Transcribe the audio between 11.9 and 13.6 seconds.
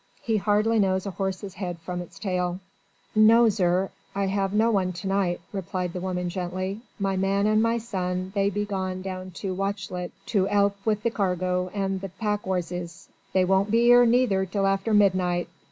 the pack 'orzes. They